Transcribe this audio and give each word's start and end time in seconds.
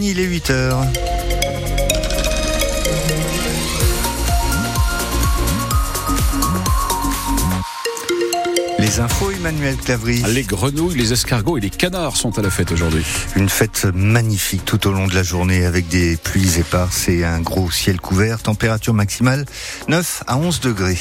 Il 0.00 0.20
est 0.20 0.26
8 0.26 0.50
heures. 0.50 0.80
Les 8.78 9.00
infos, 9.00 9.32
Emmanuel 9.32 9.76
Clavry. 9.76 10.22
Les 10.28 10.44
grenouilles, 10.44 10.96
les 10.96 11.12
escargots 11.12 11.58
et 11.58 11.60
les 11.60 11.70
canards 11.70 12.14
sont 12.14 12.38
à 12.38 12.42
la 12.42 12.50
fête 12.50 12.70
aujourd'hui. 12.70 13.04
Une 13.34 13.48
fête 13.48 13.86
magnifique 13.92 14.64
tout 14.64 14.86
au 14.86 14.92
long 14.92 15.08
de 15.08 15.16
la 15.16 15.24
journée 15.24 15.64
avec 15.64 15.88
des 15.88 16.16
pluies 16.16 16.60
éparses 16.60 17.08
et 17.08 17.24
un 17.24 17.40
gros 17.40 17.68
ciel 17.68 18.00
couvert. 18.00 18.40
Température 18.40 18.94
maximale 18.94 19.46
9 19.88 20.22
à 20.28 20.36
11 20.36 20.60
degrés. 20.60 20.98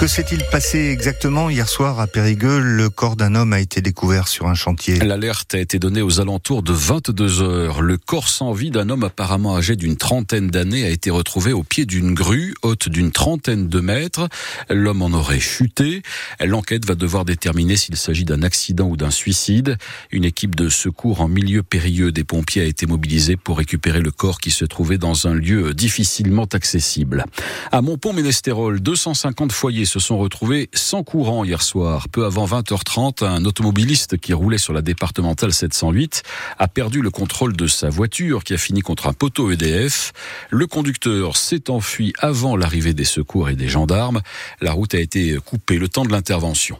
Que 0.00 0.08
s'est-il 0.08 0.42
passé 0.50 0.88
exactement 0.88 1.48
hier 1.48 1.68
soir 1.68 2.00
à 2.00 2.08
Périgueux? 2.08 2.58
Le 2.58 2.90
corps 2.90 3.14
d'un 3.14 3.36
homme 3.36 3.52
a 3.52 3.60
été 3.60 3.80
découvert 3.80 4.26
sur 4.26 4.48
un 4.48 4.54
chantier. 4.54 4.98
L'alerte 4.98 5.54
a 5.54 5.58
été 5.58 5.78
donnée 5.78 6.02
aux 6.02 6.20
alentours 6.20 6.62
de 6.64 6.72
22 6.72 7.42
heures. 7.42 7.80
Le 7.80 7.96
corps 7.96 8.28
sans 8.28 8.52
vie 8.52 8.72
d'un 8.72 8.90
homme 8.90 9.04
apparemment 9.04 9.56
âgé 9.56 9.76
d'une 9.76 9.96
trentaine 9.96 10.48
d'années 10.48 10.84
a 10.84 10.90
été 10.90 11.10
retrouvé 11.10 11.52
au 11.52 11.62
pied 11.62 11.86
d'une 11.86 12.12
grue 12.12 12.54
haute 12.62 12.88
d'une 12.88 13.12
trentaine 13.12 13.68
de 13.68 13.80
mètres. 13.80 14.28
L'homme 14.68 15.00
en 15.00 15.12
aurait 15.12 15.40
chuté. 15.40 16.02
L'enquête 16.40 16.84
va 16.84 16.96
devoir 16.96 17.24
déterminer 17.24 17.76
s'il 17.76 17.96
s'agit 17.96 18.24
d'un 18.24 18.42
accident 18.42 18.88
ou 18.88 18.96
d'un 18.96 19.12
suicide. 19.12 19.78
Une 20.10 20.24
équipe 20.24 20.56
de 20.56 20.68
secours 20.68 21.20
en 21.20 21.28
milieu 21.28 21.62
périlleux 21.62 22.10
des 22.10 22.24
pompiers 22.24 22.62
a 22.62 22.66
été 22.66 22.84
mobilisée 22.86 23.36
pour 23.36 23.58
récupérer 23.58 24.00
le 24.00 24.10
corps 24.10 24.40
qui 24.40 24.50
se 24.50 24.64
trouvait 24.64 24.98
dans 24.98 25.28
un 25.28 25.34
lieu 25.34 25.72
difficilement 25.72 26.48
accessible. 26.52 27.24
À 27.70 27.80
Montpont-Ménestérol, 27.80 28.80
250 28.80 29.52
foyers 29.52 29.83
se 29.86 30.00
sont 30.00 30.18
retrouvés 30.18 30.68
sans 30.72 31.02
courant 31.02 31.44
hier 31.44 31.62
soir. 31.62 32.08
Peu 32.08 32.24
avant 32.24 32.46
20h30, 32.46 33.24
un 33.24 33.44
automobiliste 33.44 34.18
qui 34.18 34.32
roulait 34.32 34.58
sur 34.58 34.72
la 34.72 34.82
départementale 34.82 35.52
708 35.52 36.22
a 36.58 36.68
perdu 36.68 37.02
le 37.02 37.10
contrôle 37.10 37.56
de 37.56 37.66
sa 37.66 37.88
voiture 37.88 38.44
qui 38.44 38.54
a 38.54 38.58
fini 38.58 38.80
contre 38.80 39.06
un 39.06 39.12
poteau 39.12 39.50
EDF. 39.50 40.12
Le 40.50 40.66
conducteur 40.66 41.36
s'est 41.36 41.70
enfui 41.70 42.12
avant 42.18 42.56
l'arrivée 42.56 42.94
des 42.94 43.04
secours 43.04 43.48
et 43.48 43.56
des 43.56 43.68
gendarmes. 43.68 44.20
La 44.60 44.72
route 44.72 44.94
a 44.94 44.98
été 44.98 45.36
coupée 45.44 45.78
le 45.78 45.88
temps 45.88 46.04
de 46.04 46.12
l'intervention. 46.12 46.78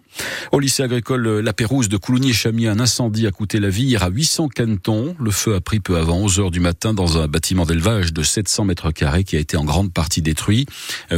Au 0.53 0.61
lycée 0.61 0.83
agricole 0.83 1.41
La 1.41 1.53
Pérouse 1.53 1.89
de 1.89 1.97
Coulogny-Chamier, 1.97 2.69
un 2.69 2.81
incendie 2.81 3.27
a 3.27 3.31
coûté 3.31 3.61
la 3.61 3.69
vie 3.69 3.85
hier 3.85 4.03
à 4.03 4.09
800 4.09 4.49
canetons. 4.49 5.17
Le 5.19 5.31
feu 5.31 5.55
a 5.55 5.61
pris 5.61 5.81
peu 5.81 5.97
avant 5.97 6.17
11 6.19 6.41
heures 6.41 6.51
du 6.51 6.61
matin 6.61 6.95
dans 6.95 7.19
un 7.19 7.27
bâtiment 7.27 7.65
d'élevage 7.65 8.13
de 8.13 8.23
700 8.23 8.65
mètres 8.65 8.91
carrés 8.91 9.25
qui 9.25 9.37
a 9.37 9.41
été 9.41 9.57
en 9.57 9.65
grande 9.65 9.93
partie 9.93 10.23
détruit. 10.23 10.67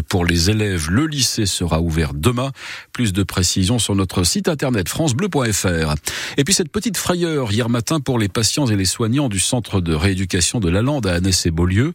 Pour 0.09 0.25
les 0.25 0.51
élèves, 0.51 0.91
le 0.91 1.07
lycée 1.07 1.47
sera 1.47 1.76
ouvert 1.81 2.15
demain. 2.15 2.53
Plus 2.93 3.13
de 3.13 3.23
précisions 3.23 3.79
sur 3.79 3.95
notre 3.95 4.25
site 4.25 4.49
internet 4.49 4.89
francebleu.fr. 4.89 5.95
Et 6.37 6.45
puis 6.45 6.55
cette 6.55 6.71
petite 6.71 6.97
frayeur 6.97 7.53
hier 7.53 7.69
matin 7.69 8.01
pour 8.01 8.19
les 8.19 8.29
patients 8.29 8.67
et 8.67 8.77
les 8.77 8.85
soignants 8.85 9.29
du 9.29 9.41
centre 9.41 9.81
de 9.81 9.95
rééducation 9.95 10.61
de 10.61 10.69
la 10.69 10.83
Lande 10.83 11.07
à 11.07 11.15
Annès 11.15 11.47
et 11.47 11.51
Beaulieu. 11.51 11.93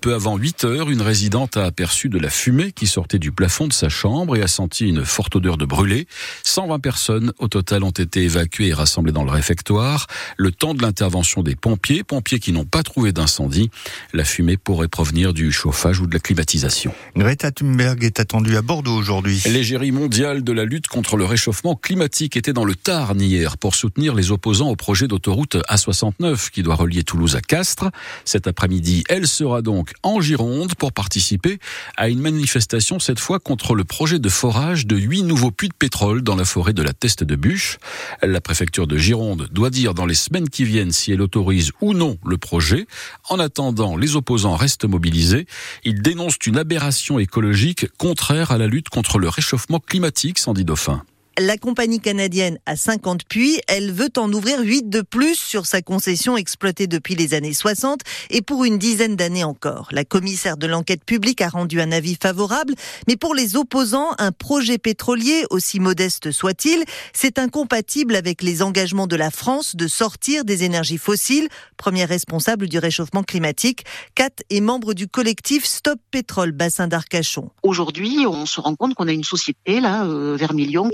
Peu 0.00 0.14
avant 0.14 0.36
8 0.36 0.64
heures, 0.64 0.90
une 0.90 1.02
résidente 1.02 1.56
a 1.56 1.64
aperçu 1.64 2.08
de 2.08 2.18
la 2.18 2.30
fumée 2.30 2.72
qui 2.72 2.86
sortait 2.86 3.18
du 3.18 3.32
plafond 3.32 3.68
de 3.68 3.72
sa 3.72 3.88
chambre 3.88 4.36
et 4.36 4.42
a 4.42 4.48
senti 4.48 4.88
une 4.88 5.04
forte 5.04 5.36
odeur 5.36 5.56
de 5.56 5.64
brûlé. 5.64 6.06
120 6.44 6.78
personnes 6.78 7.32
au 7.38 7.48
total 7.48 7.84
ont 7.84 7.90
été 7.90 8.22
évacuées 8.22 8.68
et 8.68 8.74
rassemblées 8.74 9.12
dans 9.12 9.24
le 9.24 9.30
réfectoire. 9.30 10.06
Le 10.36 10.50
temps 10.50 10.74
de 10.74 10.82
l'intervention 10.82 11.42
des 11.42 11.56
pompiers, 11.56 12.04
pompiers 12.04 12.40
qui 12.40 12.52
n'ont 12.52 12.64
pas 12.64 12.82
trouvé 12.82 13.12
d'incendie. 13.12 13.70
La 14.12 14.24
fumée 14.24 14.56
pourrait 14.56 14.88
provenir 14.88 15.32
du 15.32 15.52
chauffage 15.52 16.00
ou 16.00 16.06
de 16.06 16.14
la 16.14 16.20
climatisation. 16.20 16.94
Greta 17.16 17.50
Thunberg 17.50 18.04
est 18.04 18.20
attendue 18.20 18.56
à 18.56 18.62
Bordeaux 18.62 18.94
aujourd'hui. 18.94 19.21
L'égérie 19.24 19.92
mondiale 19.92 20.42
de 20.42 20.52
la 20.52 20.64
lutte 20.64 20.88
contre 20.88 21.16
le 21.16 21.24
réchauffement 21.24 21.76
climatique 21.76 22.36
était 22.36 22.52
dans 22.52 22.64
le 22.64 22.74
Tarn 22.74 23.20
hier 23.20 23.56
pour 23.56 23.76
soutenir 23.76 24.14
les 24.14 24.32
opposants 24.32 24.68
au 24.68 24.74
projet 24.74 25.06
d'autoroute 25.06 25.56
A69 25.68 26.50
qui 26.50 26.62
doit 26.62 26.74
relier 26.74 27.04
Toulouse 27.04 27.36
à 27.36 27.40
Castres. 27.40 27.90
Cet 28.24 28.48
après-midi, 28.48 29.04
elle 29.08 29.28
sera 29.28 29.62
donc 29.62 29.92
en 30.02 30.20
Gironde 30.20 30.74
pour 30.74 30.92
participer 30.92 31.58
à 31.96 32.08
une 32.08 32.20
manifestation 32.20 32.98
cette 32.98 33.20
fois 33.20 33.38
contre 33.38 33.76
le 33.76 33.84
projet 33.84 34.18
de 34.18 34.28
forage 34.28 34.86
de 34.86 34.96
huit 34.96 35.22
nouveaux 35.22 35.52
puits 35.52 35.68
de 35.68 35.74
pétrole 35.74 36.22
dans 36.22 36.34
la 36.34 36.44
forêt 36.44 36.72
de 36.72 36.82
la 36.82 36.92
Teste 36.92 37.22
de 37.22 37.36
Bûche. 37.36 37.78
La 38.22 38.40
préfecture 38.40 38.88
de 38.88 38.98
Gironde 38.98 39.48
doit 39.52 39.70
dire 39.70 39.94
dans 39.94 40.06
les 40.06 40.14
semaines 40.14 40.48
qui 40.48 40.64
viennent 40.64 40.92
si 40.92 41.12
elle 41.12 41.22
autorise 41.22 41.70
ou 41.80 41.94
non 41.94 42.18
le 42.26 42.38
projet. 42.38 42.86
En 43.28 43.38
attendant, 43.38 43.96
les 43.96 44.16
opposants 44.16 44.56
restent 44.56 44.84
mobilisés. 44.84 45.46
Ils 45.84 46.02
dénoncent 46.02 46.38
une 46.46 46.58
aberration 46.58 47.20
écologique 47.20 47.86
contraire 47.98 48.50
à 48.50 48.58
la 48.58 48.66
lutte 48.66 48.88
contre 48.88 49.11
le 49.18 49.28
réchauffement 49.28 49.80
climatique, 49.80 50.38
Sandy 50.38 50.64
Dauphin. 50.64 51.02
La 51.38 51.56
compagnie 51.56 51.98
canadienne 51.98 52.58
a 52.66 52.76
50 52.76 53.24
puits. 53.24 53.58
Elle 53.66 53.90
veut 53.90 54.10
en 54.18 54.30
ouvrir 54.30 54.60
8 54.60 54.90
de 54.90 55.00
plus 55.00 55.36
sur 55.36 55.64
sa 55.64 55.80
concession 55.80 56.36
exploitée 56.36 56.86
depuis 56.86 57.14
les 57.14 57.32
années 57.32 57.54
60 57.54 58.00
et 58.28 58.42
pour 58.42 58.64
une 58.64 58.76
dizaine 58.76 59.16
d'années 59.16 59.42
encore. 59.42 59.88
La 59.92 60.04
commissaire 60.04 60.58
de 60.58 60.66
l'enquête 60.66 61.04
publique 61.04 61.40
a 61.40 61.48
rendu 61.48 61.80
un 61.80 61.90
avis 61.90 62.18
favorable, 62.20 62.74
mais 63.08 63.16
pour 63.16 63.34
les 63.34 63.56
opposants, 63.56 64.10
un 64.18 64.30
projet 64.30 64.76
pétrolier, 64.76 65.44
aussi 65.48 65.80
modeste 65.80 66.32
soit-il, 66.32 66.84
c'est 67.14 67.38
incompatible 67.38 68.14
avec 68.14 68.42
les 68.42 68.60
engagements 68.60 69.06
de 69.06 69.16
la 69.16 69.30
France 69.30 69.74
de 69.74 69.88
sortir 69.88 70.44
des 70.44 70.64
énergies 70.64 70.98
fossiles, 70.98 71.48
première 71.78 72.10
responsable 72.10 72.68
du 72.68 72.78
réchauffement 72.78 73.22
climatique. 73.22 73.84
Kat 74.14 74.28
est 74.50 74.60
membre 74.60 74.92
du 74.92 75.08
collectif 75.08 75.64
Stop 75.64 75.98
Pétrole 76.10 76.52
Bassin 76.52 76.88
d'Arcachon. 76.88 77.50
Aujourd'hui, 77.62 78.26
on 78.28 78.44
se 78.44 78.60
rend 78.60 78.76
compte 78.76 78.94
qu'on 78.94 79.08
a 79.08 79.12
une 79.12 79.24
société, 79.24 79.80
là, 79.80 80.04
euh, 80.04 80.36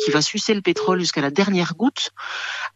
qui 0.04 0.10
va 0.12 0.22
sucer 0.28 0.54
le 0.54 0.60
pétrole 0.60 1.00
jusqu'à 1.00 1.20
la 1.20 1.30
dernière 1.30 1.74
goutte, 1.74 2.12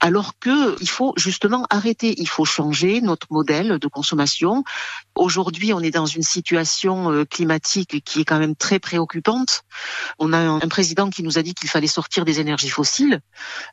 alors 0.00 0.38
que 0.38 0.80
il 0.80 0.88
faut 0.88 1.12
justement 1.16 1.66
arrêter, 1.68 2.14
il 2.18 2.28
faut 2.28 2.44
changer 2.44 3.00
notre 3.00 3.26
modèle 3.30 3.78
de 3.78 3.88
consommation. 3.88 4.64
Aujourd'hui, 5.14 5.72
on 5.72 5.80
est 5.80 5.90
dans 5.90 6.06
une 6.06 6.22
situation 6.22 7.12
euh, 7.12 7.24
climatique 7.24 8.02
qui 8.04 8.20
est 8.20 8.24
quand 8.24 8.38
même 8.38 8.56
très 8.56 8.78
préoccupante. 8.78 9.62
On 10.18 10.32
a 10.32 10.38
un 10.38 10.68
président 10.68 11.10
qui 11.10 11.22
nous 11.22 11.38
a 11.38 11.42
dit 11.42 11.54
qu'il 11.54 11.68
fallait 11.68 11.86
sortir 11.86 12.24
des 12.24 12.40
énergies 12.40 12.70
fossiles, 12.70 13.20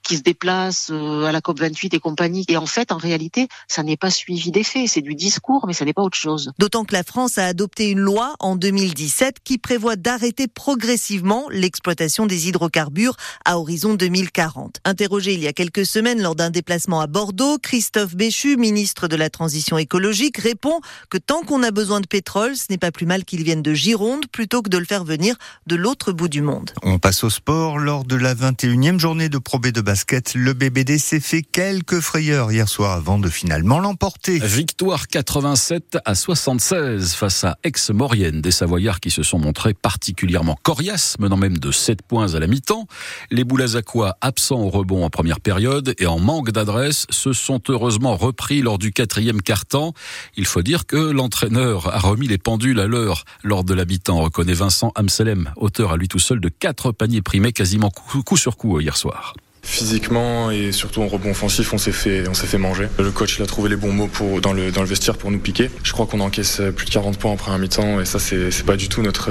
qui 0.04 0.18
se 0.18 0.22
déplace 0.22 0.90
euh, 0.92 1.24
à 1.24 1.32
la 1.32 1.40
COP 1.40 1.60
28 1.60 1.94
et 1.94 2.00
compagnie. 2.00 2.46
Et 2.50 2.58
en 2.58 2.66
fait, 2.66 2.92
en 2.92 2.98
réalité, 2.98 3.48
ça 3.68 3.84
n'est 3.84 3.98
pas 3.98 4.12
suivi 4.12 4.52
d'effet. 4.52 4.86
C'est 4.88 5.02
du 5.02 5.16
discours, 5.16 5.66
mais 5.66 5.74
ça 5.74 5.86
n'est 5.86 5.94
pas 5.94 6.02
autre 6.02 6.18
chose. 6.18 6.52
D'autant 6.60 6.84
que 6.84 6.94
la 6.94 7.04
France 7.04 7.38
a 7.38 7.46
adopté 7.46 7.90
une 7.90 8.00
loi 8.00 8.36
en 8.40 8.56
2017 8.56 9.38
qui 9.44 9.58
prévoit 9.58 9.96
d'arrêter 9.96 10.48
progressivement 10.48 11.46
l'exploitation 11.50 12.26
des 12.26 12.50
hydrocarbures 12.50 13.16
à 13.46 13.58
horizon 13.58 13.94
2040. 13.94 14.80
Interrogé 14.84 15.34
il 15.34 15.40
y 15.40 15.48
a 15.48 15.54
quelques 15.54 15.86
semaines 15.86 16.22
lors 16.22 16.36
d'un 16.36 16.50
déplacement 16.50 17.00
à 17.00 17.08
Bordeaux, 17.08 17.58
Christophe 17.60 18.16
Béchu, 18.16 18.58
ministre 18.58 19.08
de 19.08 19.16
la 19.16 19.30
Transition 19.30 19.78
écologique, 19.78 20.38
répond 20.38 20.82
que 21.10 21.18
tant 21.30 21.44
qu'on 21.44 21.62
a 21.62 21.70
besoin 21.70 22.02
de 22.02 22.08
pétrole, 22.08 22.56
ce 22.56 22.66
n'est 22.72 22.80
pas 22.80 22.92
plus 22.92 23.06
mal 23.06 23.24
qu'il 23.24 23.44
vienne 23.44 23.62
de 23.62 23.76
Gironde 23.76 24.26
plutôt 24.32 24.64
que 24.64 24.70
de 24.70 24.80
le 24.80 24.86
faire 24.86 25.04
venir 25.04 25.36
de 25.68 25.76
l'autre 25.76 26.12
bout 26.12 26.28
du 26.28 26.42
monde. 26.42 26.72
On 26.82 26.98
passe 26.98 27.24
au 27.24 27.30
sport. 27.30 27.78
Lors 27.78 28.04
de 28.04 28.16
la 28.16 28.34
21e 28.34 28.98
journée 28.98 29.30
de 29.30 29.38
Pro 29.38 29.60
B 29.60 29.68
de 29.68 29.82
basket, 29.82 30.34
le 30.34 30.54
BBD 30.54 30.98
s'est 30.98 31.20
fait 31.20 31.44
quelques 31.44 32.00
frayeurs 32.00 32.52
hier 32.52 32.68
soir 32.68 32.94
avant 32.94 33.20
de 33.20 33.30
finalement 33.30 33.78
l'emporter. 33.80 34.40
Victoire 34.40 35.08
87 35.08 36.00
à 36.04 36.16
76 36.16 37.14
face 37.14 37.44
à 37.44 37.60
Aix-Maurienne, 37.64 38.42
des 38.42 38.50
Savoyards 38.50 39.00
qui 39.00 39.12
se 39.12 39.22
sont 39.22 39.38
montrés 39.38 39.76
particulièrement 39.76 40.58
coriaces, 40.64 41.16
menant 41.20 41.38
même 41.38 41.60
de 41.60 41.72
7 41.72 42.02
points 42.02 42.34
à 42.34 42.40
la 42.40 42.48
mi-temps. 42.48 42.88
Les 43.30 43.44
Boulazacois, 43.44 44.18
absents 44.22 44.62
au 44.62 44.70
rebond 44.72 45.06
en 45.06 45.12
première 45.12 45.42
période 45.42 45.94
et 46.00 46.08
en 46.08 46.18
manque 46.18 46.50
d'adresse, 46.50 47.06
se 47.12 47.34
sont 47.34 47.62
heureusement 47.70 48.18
repris 48.18 48.64
lors 48.64 48.80
du 48.80 48.92
quatrième 48.92 49.44
quart-temps. 49.44 49.94
Il 50.36 50.48
faut 50.48 50.64
dire 50.64 50.88
que 50.88 51.19
l'entraîneur 51.20 51.94
a 51.94 52.00
remis 52.00 52.30
les 52.30 52.38
pendules 52.38 52.80
à 52.80 52.88
l'heure 52.88 53.26
lors 53.44 53.66
de 53.66 53.74
l'habitant, 53.74 54.22
reconnaît 54.22 54.54
Vincent 54.54 54.94
Amselem, 54.96 55.52
auteur 55.58 55.92
à 55.92 55.98
lui 55.98 56.08
tout 56.08 56.18
seul 56.18 56.40
de 56.40 56.48
quatre 56.48 56.94
paniers 56.94 57.22
primés 57.22 57.52
quasiment 57.52 57.90
coup 57.90 58.38
sur 58.38 58.56
coup 58.56 58.80
hier 58.80 58.96
soir. 58.96 59.34
Physiquement 59.70 60.50
et 60.50 60.72
surtout 60.72 61.04
en 61.04 61.08
rebond 61.08 61.30
offensif, 61.30 61.74
on 61.74 61.78
s'est 61.78 61.92
fait, 61.92 62.28
on 62.28 62.34
s'est 62.34 62.48
fait 62.48 62.58
manger. 62.58 62.88
Le 62.98 63.12
coach 63.12 63.36
il 63.38 63.44
a 63.44 63.46
trouvé 63.46 63.70
les 63.70 63.76
bons 63.76 63.94
mots 63.94 64.10
dans, 64.42 64.52
le, 64.52 64.70
vestiaire 64.84 65.16
pour 65.16 65.30
nous 65.30 65.38
piquer. 65.38 65.70
Je 65.84 65.92
crois 65.92 66.08
qu'on 66.08 66.22
encaisse 66.22 66.60
plus 66.76 66.88
de 66.88 66.92
40 66.92 67.20
points 67.20 67.32
en 67.32 67.38
première 67.38 67.60
mi-temps 67.60 68.02
et 68.02 68.06
ça 68.06 68.18
c'est, 68.18 68.66
pas 68.66 68.76
du 68.76 68.90
tout 68.90 69.04
notre, 69.04 69.30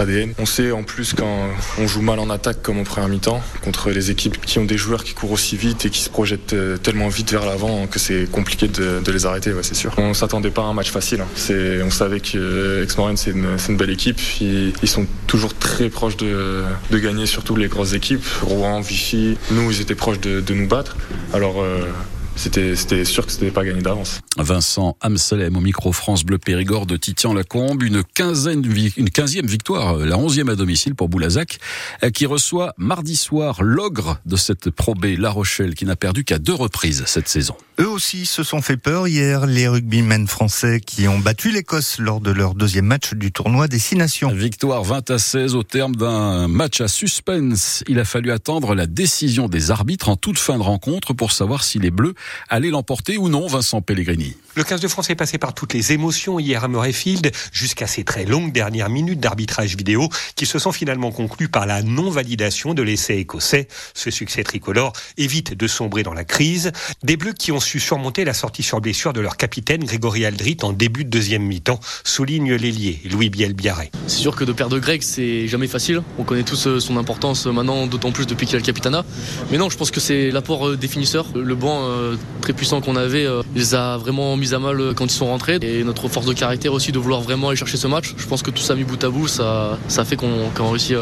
ADN. 0.00 0.32
On 0.38 0.46
sait 0.46 0.70
en 0.70 0.84
plus 0.84 1.12
quand 1.12 1.48
on 1.78 1.88
joue 1.88 2.02
mal 2.02 2.20
en 2.20 2.30
attaque 2.30 2.62
comme 2.62 2.78
en 2.78 2.84
première 2.84 3.08
mi-temps 3.08 3.42
contre 3.64 3.90
les 3.90 4.12
équipes 4.12 4.40
qui 4.40 4.60
ont 4.60 4.64
des 4.64 4.78
joueurs 4.78 5.02
qui 5.02 5.12
courent 5.12 5.32
aussi 5.32 5.56
vite 5.56 5.84
et 5.84 5.90
qui 5.90 6.00
se 6.00 6.08
projettent 6.08 6.54
tellement 6.82 7.08
vite 7.08 7.32
vers 7.32 7.44
l'avant 7.44 7.88
que 7.88 7.98
c'est 7.98 8.30
compliqué 8.30 8.68
de, 8.68 9.10
les 9.10 9.26
arrêter, 9.26 9.52
c'est 9.62 9.74
sûr. 9.74 9.92
On 9.98 10.14
s'attendait 10.14 10.50
pas 10.50 10.62
à 10.62 10.66
un 10.66 10.72
match 10.72 10.90
facile. 10.92 11.20
Hein. 11.20 11.28
C'est, 11.34 11.82
on 11.82 11.90
savait 11.90 12.20
que 12.20 12.84
ex 12.84 12.96
c'est 13.16 13.32
une, 13.32 13.76
belle 13.76 13.90
équipe. 13.90 14.20
Ils, 14.40 14.72
ils 14.82 14.88
sont 14.88 15.06
toujours 15.26 15.54
très 15.54 15.88
proches 15.88 16.16
de, 16.16 16.64
gagner, 16.92 17.26
surtout 17.26 17.56
les 17.56 17.68
grosses 17.68 17.94
équipes. 17.94 18.24
Rouen, 18.42 18.80
Vichy, 18.80 19.36
nous 19.50 19.79
étaient 19.80 19.94
proches 19.94 20.20
de, 20.20 20.40
de 20.40 20.54
nous 20.54 20.66
battre. 20.66 20.96
Alors 21.32 21.62
euh, 21.62 21.86
c'était 22.40 22.74
c'était 22.74 23.04
sûr 23.04 23.26
que 23.26 23.32
c'était 23.32 23.50
pas 23.50 23.64
gagné 23.64 23.82
d'avance. 23.82 24.20
Vincent 24.38 24.96
Amselem 25.02 25.56
au 25.56 25.60
micro 25.60 25.92
France 25.92 26.24
Bleu 26.24 26.38
Périgord 26.38 26.86
de 26.86 26.96
Titian-Lacombe, 26.96 27.82
une 27.82 28.02
quinzaine, 28.02 28.64
une 28.96 29.10
quinzième 29.10 29.46
victoire, 29.46 29.96
la 29.98 30.16
onzième 30.16 30.48
à 30.48 30.54
domicile 30.54 30.94
pour 30.94 31.10
Boulazac, 31.10 31.58
qui 32.14 32.24
reçoit 32.24 32.72
mardi 32.78 33.16
soir 33.16 33.62
l'ogre 33.62 34.18
de 34.24 34.36
cette 34.36 34.70
Pro 34.70 34.94
B, 34.94 35.16
La 35.18 35.30
Rochelle, 35.30 35.74
qui 35.74 35.84
n'a 35.84 35.96
perdu 35.96 36.24
qu'à 36.24 36.38
deux 36.38 36.54
reprises 36.54 37.04
cette 37.06 37.28
saison. 37.28 37.56
Eux 37.78 37.88
aussi 37.88 38.26
se 38.26 38.42
sont 38.42 38.62
fait 38.62 38.76
peur 38.76 39.08
hier, 39.08 39.46
les 39.46 39.68
rugbymen 39.68 40.26
français 40.26 40.80
qui 40.84 41.08
ont 41.08 41.18
battu 41.18 41.50
l'Écosse 41.50 41.98
lors 41.98 42.20
de 42.20 42.30
leur 42.30 42.54
deuxième 42.54 42.86
match 42.86 43.14
du 43.14 43.32
tournoi 43.32 43.68
des 43.68 43.78
Six 43.78 43.96
Nations. 43.96 44.30
Victoire 44.32 44.84
20 44.84 45.10
à 45.10 45.18
16 45.18 45.54
au 45.54 45.62
terme 45.62 45.96
d'un 45.96 46.48
match 46.48 46.80
à 46.80 46.88
suspense. 46.88 47.82
Il 47.88 47.98
a 47.98 48.04
fallu 48.04 48.32
attendre 48.32 48.74
la 48.74 48.86
décision 48.86 49.48
des 49.48 49.70
arbitres 49.70 50.08
en 50.08 50.16
toute 50.16 50.38
fin 50.38 50.58
de 50.58 50.62
rencontre 50.62 51.14
pour 51.14 51.32
savoir 51.32 51.64
si 51.64 51.78
les 51.78 51.90
Bleus 51.90 52.14
allaient 52.48 52.70
l'emporter 52.70 53.18
ou 53.18 53.28
non, 53.28 53.46
Vincent 53.46 53.82
Pellegrini. 53.82 54.36
Le 54.56 54.64
15 54.64 54.80
de 54.80 54.88
France 54.88 55.10
est 55.10 55.14
passé 55.14 55.38
par 55.38 55.54
toutes 55.54 55.74
les 55.74 55.92
émotions 55.92 56.38
hier 56.38 56.64
à 56.64 56.68
Murrayfield, 56.68 57.30
jusqu'à 57.52 57.86
ces 57.86 58.04
très 58.04 58.24
longues 58.24 58.52
dernières 58.52 58.90
minutes 58.90 59.20
d'arbitrage 59.20 59.76
vidéo 59.76 60.08
qui 60.34 60.46
se 60.46 60.58
sont 60.58 60.72
finalement 60.72 61.12
conclues 61.12 61.48
par 61.48 61.66
la 61.66 61.82
non-validation 61.82 62.74
de 62.74 62.82
l'essai 62.82 63.16
écossais. 63.16 63.68
Ce 63.94 64.10
succès 64.10 64.42
tricolore 64.42 64.92
évite 65.16 65.54
de 65.54 65.66
sombrer 65.66 66.02
dans 66.02 66.14
la 66.14 66.24
crise. 66.24 66.72
Des 67.02 67.16
Bleus 67.16 67.32
qui 67.32 67.52
ont 67.52 67.60
su 67.60 67.78
surmonter 67.78 68.24
la 68.24 68.34
sortie 68.34 68.62
sur 68.62 68.80
blessure 68.80 69.12
de 69.12 69.20
leur 69.20 69.36
capitaine 69.36 69.84
Grégory 69.84 70.24
Aldrit 70.24 70.56
en 70.62 70.72
début 70.72 71.04
de 71.04 71.10
deuxième 71.10 71.42
mi-temps, 71.42 71.80
souligne 72.04 72.54
l'ailier 72.54 73.00
Louis 73.10 73.30
Biel 73.30 73.54
Biarret. 73.54 73.90
C'est 74.06 74.18
sûr 74.18 74.34
que 74.36 74.44
de 74.44 74.52
perdre 74.52 74.78
Greg, 74.78 75.02
c'est 75.02 75.46
jamais 75.48 75.66
facile. 75.66 76.02
On 76.18 76.24
connaît 76.24 76.42
tous 76.42 76.66
euh, 76.66 76.80
son 76.80 76.96
importance 76.96 77.46
euh, 77.46 77.52
maintenant, 77.52 77.86
d'autant 77.86 78.12
plus 78.12 78.26
depuis 78.26 78.46
qu'il 78.46 78.56
a 78.56 78.58
le 78.58 78.64
capitana. 78.64 79.04
Mais 79.50 79.58
non, 79.58 79.70
je 79.70 79.76
pense 79.76 79.90
que 79.90 80.00
c'est 80.00 80.30
l'apport 80.30 80.68
euh, 80.68 80.76
des 80.76 80.88
finisseurs. 80.88 81.26
Le 81.34 81.54
banc 81.54 81.88
très 82.40 82.52
puissant 82.52 82.80
qu'on 82.80 82.96
avait 82.96 83.26
les 83.54 83.74
a 83.74 83.96
vraiment 83.98 84.36
mis 84.36 84.54
à 84.54 84.58
mal 84.58 84.94
quand 84.94 85.04
ils 85.04 85.10
sont 85.10 85.26
rentrés. 85.26 85.58
Et 85.62 85.84
notre 85.84 86.08
force 86.08 86.26
de 86.26 86.32
caractère 86.32 86.72
aussi 86.72 86.92
de 86.92 86.98
vouloir 86.98 87.20
vraiment 87.20 87.48
aller 87.48 87.56
chercher 87.56 87.76
ce 87.76 87.86
match. 87.86 88.14
Je 88.16 88.26
pense 88.26 88.42
que 88.42 88.50
tout 88.50 88.62
ça 88.62 88.74
mis 88.74 88.84
bout 88.84 89.02
à 89.04 89.10
bout, 89.10 89.28
ça, 89.28 89.78
ça 89.88 90.04
fait 90.04 90.16
qu'on 90.16 90.50
qu 90.54 90.62
a 90.62 90.68
réussi 90.68 90.94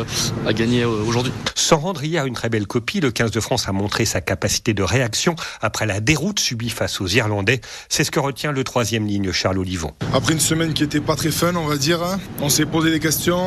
à 0.47 0.53
gagner 0.53 0.85
aujourd'hui. 0.85 1.32
Sans 1.55 1.79
rendre 1.79 2.03
hier 2.03 2.25
une 2.26 2.35
très 2.35 2.49
belle 2.49 2.67
copie, 2.67 3.00
le 3.00 3.11
15 3.11 3.31
de 3.31 3.41
France 3.41 3.69
a 3.69 3.73
montré 3.73 4.05
sa 4.05 4.20
capacité 4.20 4.75
de 4.75 4.82
réaction 4.82 5.37
après 5.61 5.87
la 5.87 6.00
déroute 6.00 6.41
subie 6.41 6.70
face 6.70 7.00
aux 7.00 7.06
Irlandais. 7.06 7.61
C'est 7.88 8.05
ce 8.05 8.11
que 8.11 8.21
retient 8.21 8.53
le 8.53 8.64
troisième 8.64 9.06
ligne, 9.06 9.32
Charles 9.32 9.59
Olivon. 9.59 9.93
Après 10.14 10.32
une 10.32 10.41
semaine 10.41 10.73
qui 10.73 10.82
était 10.82 11.00
pas 11.00 11.17
très 11.17 11.31
fun, 11.31 11.55
on 11.56 11.67
va 11.67 11.76
dire, 11.76 12.03
hein, 12.03 12.19
on 12.41 12.49
s'est 12.49 12.67
posé 12.67 12.91
des 12.91 13.00
questions, 13.00 13.38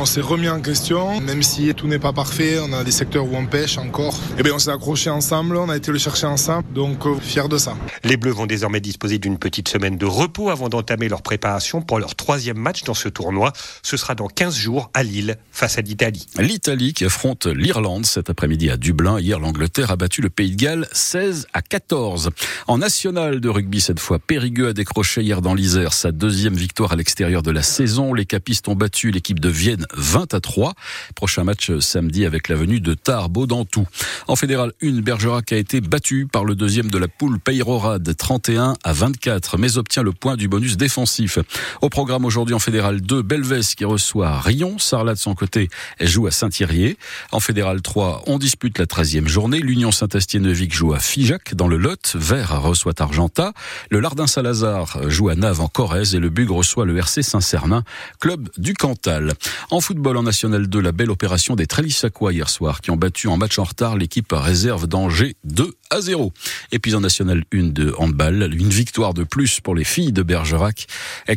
on 0.00 0.04
s'est 0.04 0.20
remis 0.20 0.48
en 0.48 0.60
question. 0.60 1.20
Même 1.20 1.42
si 1.42 1.72
tout 1.74 1.86
n'est 1.86 1.98
pas 1.98 2.12
parfait, 2.12 2.58
on 2.60 2.72
a 2.72 2.84
des 2.84 2.90
secteurs 2.90 3.24
où 3.24 3.36
on 3.36 3.46
pêche 3.46 3.78
encore. 3.78 4.14
Et 4.14 4.40
eh 4.40 4.42
bien 4.42 4.52
on 4.54 4.58
s'est 4.58 4.70
accroché 4.70 5.10
ensemble, 5.10 5.56
on 5.56 5.68
a 5.68 5.76
été 5.76 5.92
le 5.92 5.98
chercher 5.98 6.26
ensemble, 6.26 6.64
donc 6.74 7.01
fier 7.20 7.48
de 7.48 7.58
ça. 7.58 7.76
Les 8.04 8.16
Bleus 8.16 8.32
vont 8.32 8.46
désormais 8.46 8.80
disposer 8.80 9.18
d'une 9.18 9.38
petite 9.38 9.68
semaine 9.68 9.96
de 9.96 10.06
repos 10.06 10.50
avant 10.50 10.68
d'entamer 10.68 11.08
leur 11.08 11.22
préparation 11.22 11.82
pour 11.82 11.98
leur 11.98 12.14
troisième 12.14 12.58
match 12.58 12.84
dans 12.84 12.94
ce 12.94 13.08
tournoi. 13.08 13.52
Ce 13.82 13.96
sera 13.96 14.14
dans 14.14 14.28
15 14.28 14.56
jours 14.56 14.90
à 14.94 15.02
Lille 15.02 15.36
face 15.50 15.78
à 15.78 15.80
l'Italie. 15.80 16.26
L'Italie 16.38 16.92
qui 16.92 17.04
affronte 17.04 17.46
l'Irlande 17.46 18.06
cet 18.06 18.30
après-midi 18.30 18.70
à 18.70 18.76
Dublin. 18.76 19.18
Hier, 19.18 19.38
l'Angleterre 19.38 19.90
a 19.90 19.96
battu 19.96 20.20
le 20.20 20.30
Pays 20.30 20.52
de 20.52 20.56
Galles 20.56 20.88
16 20.92 21.48
à 21.52 21.62
14. 21.62 22.30
En 22.68 22.78
national 22.78 23.40
de 23.40 23.48
rugby 23.48 23.80
cette 23.80 24.00
fois, 24.00 24.18
Périgueux 24.18 24.68
a 24.68 24.72
décroché 24.72 25.22
hier 25.22 25.42
dans 25.42 25.54
l'Isère 25.54 25.92
sa 25.92 26.12
deuxième 26.12 26.54
victoire 26.54 26.92
à 26.92 26.96
l'extérieur 26.96 27.42
de 27.42 27.50
la 27.50 27.62
saison. 27.62 28.14
Les 28.14 28.26
capistes 28.26 28.68
ont 28.68 28.76
battu 28.76 29.10
l'équipe 29.10 29.40
de 29.40 29.48
Vienne 29.48 29.86
20 29.94 30.34
à 30.34 30.40
3. 30.40 30.74
Prochain 31.14 31.44
match 31.44 31.78
samedi 31.80 32.24
avec 32.24 32.48
la 32.48 32.54
venue 32.54 32.80
de 32.80 32.94
Tarbes 32.94 33.46
dans 33.46 33.64
tout. 33.64 33.86
En 34.28 34.36
fédéral 34.36 34.72
1, 34.82 35.00
Bergerac 35.00 35.52
a 35.52 35.56
été 35.56 35.80
battu 35.80 36.26
par 36.30 36.44
le 36.44 36.54
deuxième 36.54 36.91
de 36.92 36.98
la 36.98 37.08
poule 37.08 37.40
Peyrorade 37.40 38.14
31 38.16 38.74
à 38.84 38.92
24, 38.92 39.56
mais 39.56 39.78
obtient 39.78 40.02
le 40.02 40.12
point 40.12 40.36
du 40.36 40.46
bonus 40.46 40.76
défensif. 40.76 41.38
Au 41.80 41.88
programme 41.88 42.26
aujourd'hui 42.26 42.54
en 42.54 42.58
fédéral 42.58 43.00
2, 43.00 43.22
Belvès 43.22 43.74
qui 43.74 43.86
reçoit 43.86 44.38
Rion. 44.38 44.78
Sarlat 44.78 45.14
de 45.14 45.18
son 45.18 45.34
côté 45.34 45.70
joue 46.00 46.26
à 46.26 46.30
Saint-Thierry. 46.30 46.98
En 47.32 47.40
fédéral 47.40 47.80
3, 47.80 48.24
on 48.26 48.38
dispute 48.38 48.78
la 48.78 48.84
13e 48.84 49.26
journée. 49.26 49.58
L'Union 49.58 49.90
Saint-Astier-Neuvic 49.90 50.74
joue 50.74 50.92
à 50.92 50.98
Figeac 50.98 51.54
dans 51.54 51.66
le 51.66 51.78
Lot. 51.78 52.14
Vert 52.14 52.60
reçoit 52.60 53.00
Argenta. 53.00 53.54
Le 53.90 53.98
Lardin-Salazar 53.98 55.08
joue 55.08 55.30
à 55.30 55.34
Nave 55.34 55.62
en 55.62 55.68
Corrèze 55.68 56.14
et 56.14 56.20
le 56.20 56.28
Bug 56.28 56.50
reçoit 56.50 56.84
le 56.84 56.98
RC 56.98 57.22
Saint-Cernin, 57.22 57.84
club 58.20 58.50
du 58.58 58.74
Cantal. 58.74 59.32
En 59.70 59.80
football 59.80 60.18
en 60.18 60.24
National 60.24 60.66
2, 60.66 60.78
la 60.78 60.92
belle 60.92 61.10
opération 61.10 61.56
des 61.56 61.66
Trélissacois 61.66 62.34
hier 62.34 62.50
soir 62.50 62.82
qui 62.82 62.90
ont 62.90 62.96
battu 62.96 63.28
en 63.28 63.38
match 63.38 63.58
en 63.58 63.64
retard 63.64 63.96
l'équipe 63.96 64.30
réserve 64.30 64.86
d'Angers 64.86 65.36
2 65.44 65.72
à 65.88 66.02
0. 66.02 66.32
Et 66.72 66.81
puis 66.82 66.92
National 67.00 67.44
1 67.54 67.68
de 67.68 67.94
handball, 67.96 68.52
une 68.52 68.68
victoire 68.68 69.14
de 69.14 69.22
plus 69.24 69.60
pour 69.60 69.74
les 69.74 69.84
filles 69.84 70.12
de 70.12 70.22
Bergerac 70.22 70.86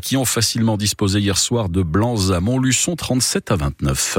qui 0.02 0.18
ont 0.18 0.26
facilement 0.26 0.76
disposé 0.76 1.20
hier 1.20 1.38
soir 1.38 1.70
de 1.70 1.84
blancs 1.84 2.32
à 2.32 2.40
Montluçon 2.40 2.96
37 2.96 3.52
à 3.52 3.56
29. 3.56 4.14